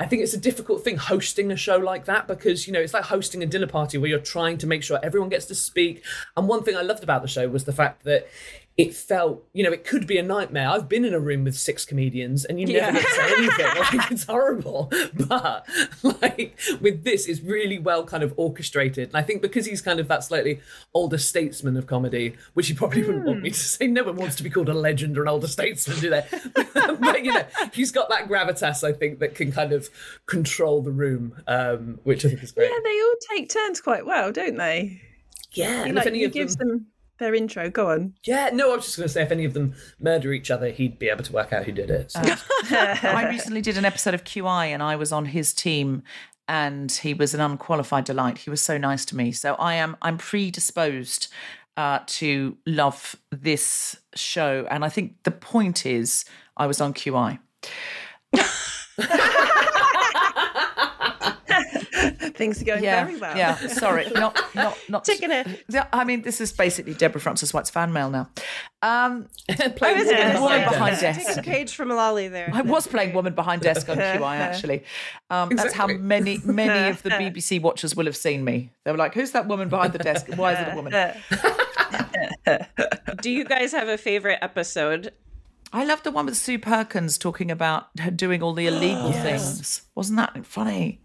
[0.00, 2.94] I think it's a difficult thing hosting a show like that because you know it's
[2.94, 6.04] like hosting a dinner party where you're trying to make sure everyone gets to speak.
[6.36, 8.28] And one thing I loved about the show was the fact that
[8.78, 10.68] it felt, you know, it could be a nightmare.
[10.68, 13.02] I've been in a room with six comedians and you never Yeah.
[13.02, 13.66] to say anything.
[13.98, 14.88] Like it's horrible.
[15.14, 15.66] But
[16.22, 19.08] like with this, it's really well kind of orchestrated.
[19.08, 20.60] And I think because he's kind of that slightly
[20.94, 23.88] older statesman of comedy, which he probably wouldn't want me to say.
[23.88, 26.24] No one wants to be called a legend or an older statesman, do they?
[27.00, 29.90] but you know, he's got that gravitas, I think, that can kind of
[30.26, 32.70] control the room, um, which I think is great.
[32.70, 35.00] Yeah, they all take turns quite well, don't they?
[35.52, 36.86] Yeah, He, like, if any he of them, gives them
[37.18, 37.70] their intro.
[37.70, 38.14] Go on.
[38.24, 40.70] yeah, no, I was just going to say if any of them murder each other,
[40.70, 42.12] he'd be able to work out who did it.
[42.12, 42.20] So.
[42.70, 46.02] I recently did an episode of QI and I was on his team
[46.48, 48.38] and he was an unqualified delight.
[48.38, 49.32] He was so nice to me.
[49.32, 51.28] So I am I'm predisposed
[51.76, 54.66] uh, to love this show.
[54.70, 56.24] And I think the point is
[56.56, 57.38] I was on QI.
[62.38, 63.36] Things are going Yeah, very well.
[63.36, 63.56] yeah.
[63.66, 65.04] Sorry, not not not.
[65.04, 65.64] Taking it.
[65.68, 68.30] Yeah, I mean, this is basically Deborah Francis White's fan mail now.
[68.80, 71.38] Um, Playing I was gonna woman Woman say, behind take desk.
[71.38, 72.48] a page from Lolly there.
[72.52, 74.84] I was playing Woman Behind Desk on QI actually.
[75.30, 78.70] Um, That's how many many of the BBC watchers will have seen me.
[78.84, 80.26] They were like, "Who's that woman behind the desk?
[80.36, 80.92] Why is it a woman?"
[83.20, 85.12] Do you guys have a favorite episode?
[85.72, 89.82] I love the one with Sue Perkins talking about her doing all the illegal things.
[89.94, 91.00] Wasn't that funny?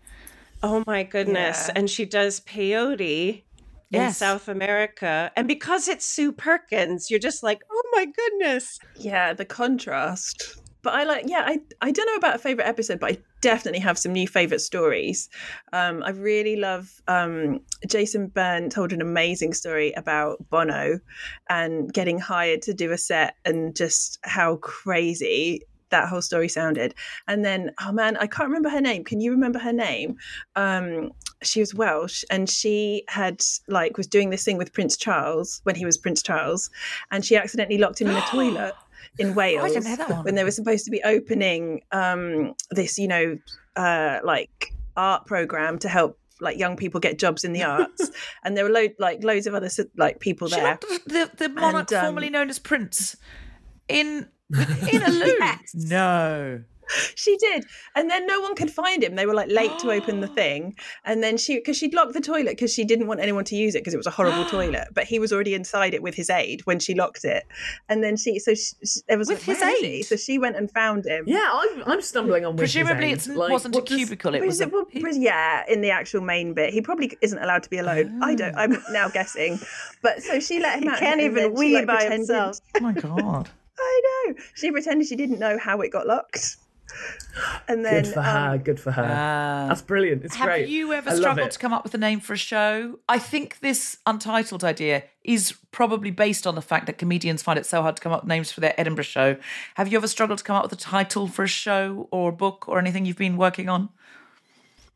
[0.63, 1.67] Oh my goodness.
[1.67, 1.73] Yeah.
[1.75, 3.43] And she does peyote
[3.91, 5.31] in South America.
[5.35, 8.79] And because it's Sue Perkins, you're just like, oh my goodness.
[8.95, 10.57] Yeah, the contrast.
[10.81, 13.79] But I like, yeah, I, I don't know about a favorite episode, but I definitely
[13.79, 15.29] have some new favorite stories.
[15.71, 20.99] Um, I really love um, Jason Byrne told an amazing story about Bono
[21.49, 25.61] and getting hired to do a set and just how crazy
[25.93, 26.93] that whole story sounded.
[27.27, 29.03] And then, oh man, I can't remember her name.
[29.03, 30.17] Can you remember her name?
[30.55, 35.61] Um, she was Welsh and she had like was doing this thing with Prince Charles
[35.63, 36.69] when he was Prince Charles,
[37.11, 38.73] and she accidentally locked him in the toilet.
[39.19, 40.23] in Wales that one.
[40.23, 43.37] when they were supposed to be opening um, this, you know,
[43.75, 48.09] uh, like art program to help like young people get jobs in the arts,
[48.43, 50.79] and there were lo- like loads of other like people there.
[51.05, 53.15] the, the monarch And, um, formerly known as Prince
[53.87, 54.27] in
[54.91, 55.35] in a loo.
[55.39, 55.73] Yes.
[55.73, 56.63] No.
[57.15, 57.63] She did,
[57.95, 59.15] and then no one could find him.
[59.15, 62.19] They were like late to open the thing, and then she because she'd locked the
[62.19, 64.89] toilet because she didn't want anyone to use it because it was a horrible toilet.
[64.93, 67.45] But he was already inside it with his aid when she locked it,
[67.87, 70.17] and then she so she, she- there was With like, his "Where is he?" So
[70.17, 71.23] she went and found him.
[71.25, 72.57] Yeah, I'm, I'm stumbling on.
[72.57, 73.17] with his Presumably, aid.
[73.25, 74.35] it Like, wasn't a what does- cubicle.
[74.35, 77.39] It was is a, well, but yeah, in the actual main bit, he probably isn't
[77.41, 78.21] allowed to be alone.
[78.21, 78.53] I don't.
[78.55, 78.59] Oh.
[78.59, 79.57] I'm now guessing,
[80.01, 80.99] but so she let him out.
[80.99, 82.57] He can't even wee like, by pretended- himself.
[82.75, 83.49] oh my god.
[83.93, 84.35] I know.
[84.55, 86.57] She pretended she didn't know how it got locked,
[87.67, 88.57] and then Good for um, her.
[88.57, 89.03] Good for her.
[89.03, 89.65] Ah.
[89.67, 90.23] That's brilliant.
[90.23, 90.61] It's Have great.
[90.61, 92.99] Have you ever I struggled to come up with a name for a show?
[93.07, 97.65] I think this untitled idea is probably based on the fact that comedians find it
[97.65, 99.37] so hard to come up with names for their Edinburgh show.
[99.75, 102.33] Have you ever struggled to come up with a title for a show or a
[102.33, 103.89] book or anything you've been working on?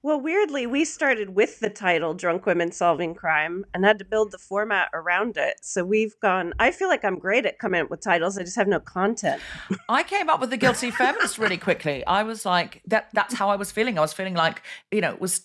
[0.03, 4.31] Well, weirdly, we started with the title Drunk Women Solving Crime and had to build
[4.31, 5.55] the format around it.
[5.63, 8.37] So we've gone, I feel like I'm great at coming up with titles.
[8.37, 9.41] I just have no content.
[9.89, 12.05] I came up with the guilty feminist really quickly.
[12.05, 13.97] I was like, that that's how I was feeling.
[13.97, 15.39] I was feeling like, you know, it was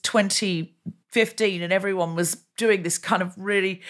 [1.12, 3.82] 2015 and everyone was doing this kind of really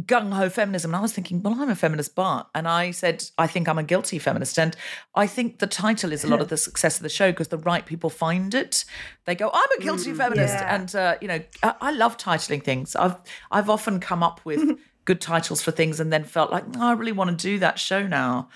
[0.00, 0.90] gung ho feminism.
[0.90, 2.48] And I was thinking, well, I'm a feminist, but.
[2.54, 4.58] And I said, I think I'm a guilty feminist.
[4.58, 4.76] And
[5.14, 7.58] I think the title is a lot of the success of the show because the
[7.58, 8.84] right people find it.
[9.24, 10.54] They go, I'm a guilty feminist.
[10.54, 10.74] yeah.
[10.74, 12.94] And, uh, you know, I, I love titling things.
[12.94, 13.16] I've,
[13.50, 16.92] I've often come up with good titles for things and then felt like, "Oh, I
[16.92, 18.50] really want to do that show now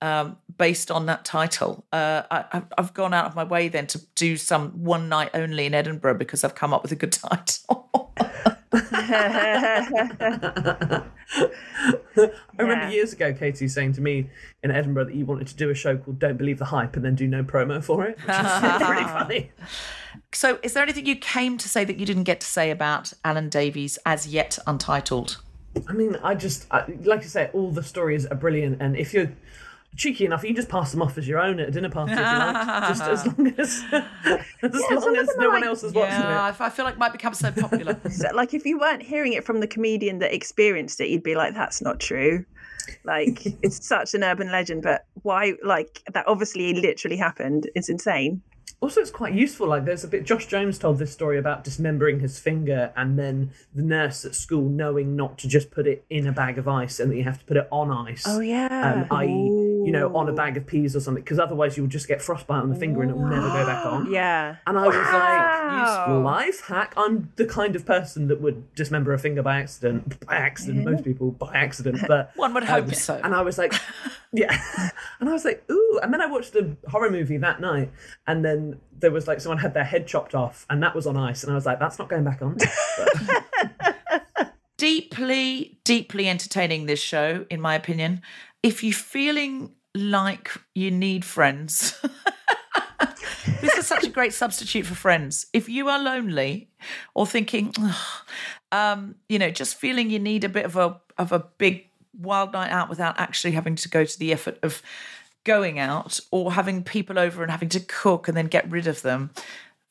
[0.00, 1.84] um, based on that title.
[1.92, 5.30] Uh, I, I've- I've gone out of my way then to do some one night
[5.34, 8.12] only in Edinburgh because I've come up with a good title.
[8.72, 11.02] I
[12.58, 12.90] remember Yeah.
[12.90, 14.28] years ago, Catie saying to me
[14.62, 17.04] in Edinburgh that you wanted to do a show called "Don't Believe the Hype" and
[17.04, 18.36] then do no promo for it, which is
[18.86, 19.50] pretty funny.
[20.32, 23.12] so, is there anything you came to say that you didn't get to say about
[23.24, 25.38] Alan Davies as yet untitled?
[25.88, 29.14] I mean, I just I, like I say, all the stories are brilliant, and if
[29.14, 29.32] you're
[29.96, 32.12] cheeky enough, you can just pass them off as your own at a dinner party
[32.12, 33.84] if you like, just as long as
[34.62, 36.60] as long as no one else is watching Yeah, it.
[36.60, 37.98] I I feel like it might become so popular.
[38.34, 41.54] Like if you weren't hearing it from the comedian that experienced it, you'd be like,
[41.54, 42.44] "That's not true."
[43.04, 45.54] Like it's such an urban legend, but why?
[45.64, 47.68] Like that obviously literally happened.
[47.74, 48.42] It's insane.
[48.80, 49.66] Also, it's quite useful.
[49.66, 50.24] Like, there's a bit.
[50.24, 54.68] Josh Jones told this story about dismembering his finger, and then the nurse at school
[54.68, 57.40] knowing not to just put it in a bag of ice, and that you have
[57.40, 58.22] to put it on ice.
[58.24, 59.06] Oh, yeah.
[59.10, 59.28] Um, i.e.,
[59.84, 62.22] you know, on a bag of peas or something, because otherwise you will just get
[62.22, 64.10] frostbite on the finger and it will never go back on.
[64.12, 64.56] Yeah.
[64.66, 65.68] And I was Wow.
[65.72, 66.92] like, useful life hack.
[66.96, 70.24] I'm the kind of person that would dismember a finger by accident.
[70.26, 73.20] By accident, most people by accident, but One would hope so.
[73.24, 73.72] And I was like,
[74.32, 74.56] yeah.
[75.20, 75.98] And I was like, ooh.
[76.02, 77.90] And then I watched a horror movie that night,
[78.26, 78.67] and then
[78.98, 81.52] there was like someone had their head chopped off, and that was on ice, and
[81.52, 82.56] I was like, that's not going back on.
[84.78, 88.22] Deeply, deeply entertaining this show, in my opinion.
[88.62, 92.00] If you're feeling like you need friends,
[93.60, 95.46] this is such a great substitute for friends.
[95.52, 96.70] If you are lonely
[97.14, 97.74] or thinking,
[98.70, 102.52] um, you know, just feeling you need a bit of a of a big wild
[102.52, 104.82] night out without actually having to go to the effort of
[105.48, 109.00] going out or having people over and having to cook and then get rid of
[109.00, 109.30] them.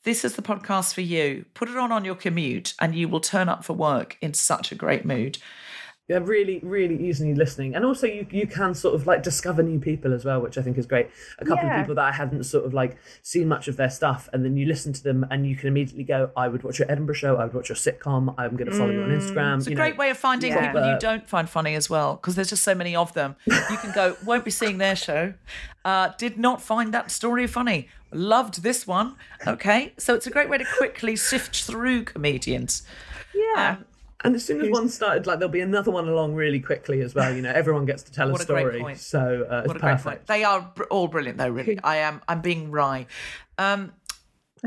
[0.04, 1.46] This is the podcast for you.
[1.54, 4.70] Put it on on your commute and you will turn up for work in such
[4.70, 5.38] a great mood.
[6.08, 9.78] Yeah, really, really easily listening, and also you you can sort of like discover new
[9.78, 11.10] people as well, which I think is great.
[11.38, 11.74] A couple Yeah.
[11.74, 14.56] of people that I hadn't sort of like seen much of their stuff, and then
[14.56, 17.36] you listen to them, and you can immediately go, "I would watch your Edinburgh show.
[17.36, 18.34] I would watch your sitcom.
[18.38, 19.98] I'm going to follow you on Instagram." It's a you great know.
[20.00, 20.66] way of finding Yeah.
[20.72, 23.36] people you don't find funny as well, because there's just so many of them.
[23.44, 25.34] You can go, won't be seeing their show.
[25.84, 27.88] Uh, did not find that story funny.
[28.12, 29.16] Loved this one.
[29.46, 29.92] Okay.
[29.98, 32.82] So it's a great way to quickly sift through comedians.
[33.34, 33.76] Yeah.
[33.78, 33.84] Um,
[34.24, 37.14] And as soon as one started, like there'll be another one along really quickly as
[37.14, 37.32] well.
[37.34, 38.98] You know, everyone gets to tell a a great story, point.
[38.98, 40.04] so uh, it's What a great perfect.
[40.04, 40.26] point.
[40.26, 41.48] They are all brilliant, though.
[41.48, 42.20] Really, I am.
[42.26, 43.06] I'm being wry.
[43.58, 43.92] Um,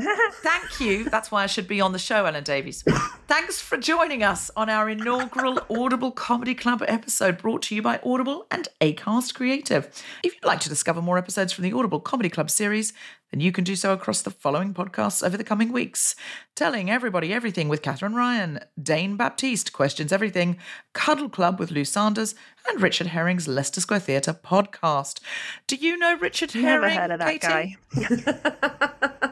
[0.00, 1.04] thank you.
[1.04, 2.82] That's why I should be on the show, Alan Davies.
[3.28, 8.00] Thanks for joining us on our inaugural Audible Comedy Club episode, brought to you by
[8.04, 9.86] Audible and Acast Creative.
[10.22, 12.92] If you'd like to discover more episodes from the Audible Comedy Club series,
[13.30, 16.14] then you can do so across the following podcasts over the coming weeks:
[16.54, 20.58] Telling Everybody Everything with Katherine Ryan, Dane Baptiste Questions Everything,
[20.92, 22.34] Cuddle Club with Lou Sanders,
[22.68, 25.20] and Richard Herring's Leicester Square Theatre podcast.
[25.66, 26.94] Do you know Richard Herring?
[26.94, 27.78] Never heard of that Catie?
[27.94, 29.28] guy.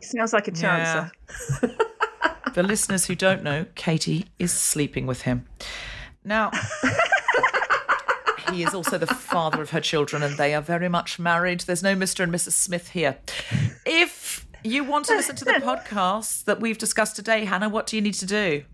[0.00, 1.10] Sounds like a chancer.
[2.54, 5.46] For listeners who don't know, Catie is sleeping with him.
[6.24, 6.50] Now,
[8.50, 11.60] he is also the father of her children, and they are very much married.
[11.60, 12.24] There's no Mr.
[12.24, 12.52] and Mrs.
[12.52, 13.18] Smith here.
[13.86, 17.96] If you want to listen to the podcasts that we've discussed today, Hannah, what do
[17.96, 18.64] you need to do?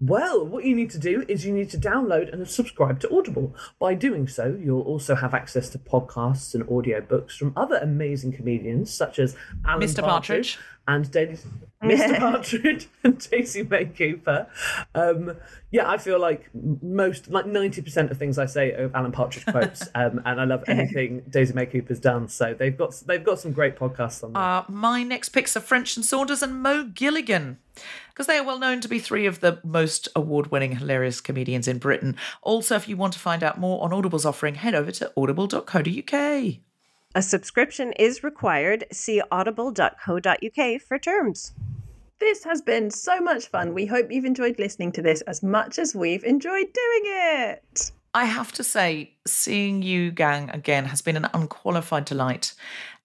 [0.00, 3.54] Well, what you need to do is you need to download and subscribe to Audible.
[3.78, 8.92] By doing so, you'll also have access to podcasts and audiobooks from other amazing comedians
[8.92, 9.36] such as
[9.66, 10.02] Alan Mr.
[10.02, 10.58] Partridge.
[10.86, 11.10] And
[11.84, 12.18] Mr.
[12.18, 14.48] Partridge and Daisy May Cooper.
[14.94, 15.36] Um,
[15.70, 19.46] yeah, I feel like most, like ninety percent of things I say are Alan Partridge
[19.50, 22.28] quotes, um, and I love anything Daisy May Cooper's done.
[22.28, 24.42] So they've got they've got some great podcasts on there.
[24.42, 27.58] Uh, my next picks are French and Saunders and Mo Gilligan,
[28.08, 31.66] because they are well known to be three of the most award winning, hilarious comedians
[31.66, 32.16] in Britain.
[32.42, 36.54] Also, if you want to find out more on Audible's offering, head over to audible.co.uk.
[37.14, 38.84] A subscription is required.
[38.92, 41.52] See audible.co.uk for terms.
[42.18, 43.74] This has been so much fun.
[43.74, 47.92] We hope you've enjoyed listening to this as much as we've enjoyed doing it.
[48.14, 52.54] I have to say, seeing you, gang, again has been an unqualified delight.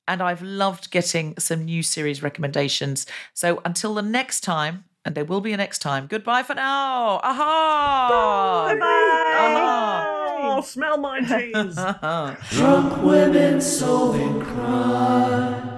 [0.08, 3.06] And I've loved getting some new series recommendations.
[3.34, 7.20] So until the next time, and there will be a next time, goodbye for now.
[7.24, 8.68] Aha!
[8.70, 10.16] Bye Aha!
[10.62, 11.76] Smell my cheese.
[12.58, 15.69] Drunk women solving crime.